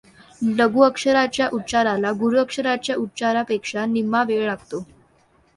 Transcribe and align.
लघु 0.41 0.81
अक्षराच्या 0.81 1.47
उच्चाराला 1.53 2.11
गुरू 2.11 2.39
अक्षराच्या 2.39 2.95
उच्चारापेक्षा 2.95 3.85
निम्मा 3.85 4.23
वेळ 4.23 4.45
लागतो. 4.45 4.83